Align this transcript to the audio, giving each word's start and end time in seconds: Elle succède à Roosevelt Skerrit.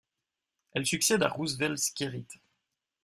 Elle 0.71 0.87
succède 0.87 1.21
à 1.21 1.27
Roosevelt 1.27 1.77
Skerrit. 1.77 2.25